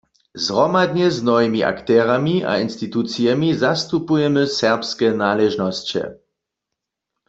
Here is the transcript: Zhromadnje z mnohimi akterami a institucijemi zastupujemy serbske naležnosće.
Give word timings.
Zhromadnje 0.45 1.07
z 1.11 1.17
mnohimi 1.23 1.61
akterami 1.71 2.35
a 2.45 2.53
institucijemi 2.65 3.49
zastupujemy 3.63 4.43
serbske 4.57 5.07
naležnosće. 5.23 6.03